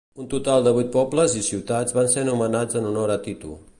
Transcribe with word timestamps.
Un 0.21 0.27
total 0.29 0.63
de 0.67 0.71
vuit 0.77 0.87
pobles 0.95 1.35
i 1.41 1.45
ciutats 1.49 1.97
van 1.99 2.09
ser 2.15 2.25
nomenats 2.31 2.81
en 2.81 2.89
honor 2.93 3.15
a 3.19 3.21
Tito. 3.29 3.59